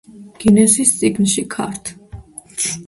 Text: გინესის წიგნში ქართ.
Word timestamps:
გინესის 0.43 0.95
წიგნში 1.03 1.47
ქართ. 1.57 1.95